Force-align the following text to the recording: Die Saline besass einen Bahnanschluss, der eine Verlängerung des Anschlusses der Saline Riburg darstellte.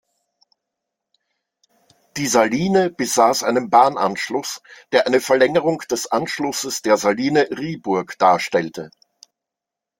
Die 2.17 2.25
Saline 2.25 2.89
besass 2.89 3.43
einen 3.43 3.69
Bahnanschluss, 3.69 4.63
der 4.91 5.05
eine 5.05 5.21
Verlängerung 5.21 5.77
des 5.91 6.07
Anschlusses 6.07 6.81
der 6.81 6.97
Saline 6.97 7.47
Riburg 7.51 8.17
darstellte. 8.17 8.89